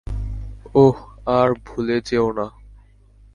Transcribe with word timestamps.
ওহ 0.75 0.97
আর 1.37 1.49
ভুলে 1.65 1.97
যেও 2.01 2.27
না! 2.31 2.47